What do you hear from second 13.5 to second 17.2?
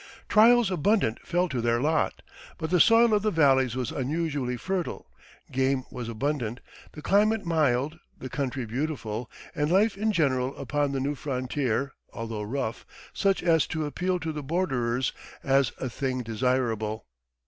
to appeal to the borderers as a thing desirable.